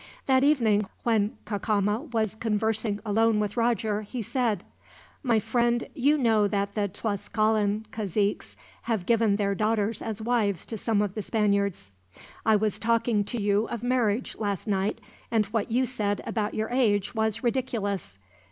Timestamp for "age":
16.71-17.13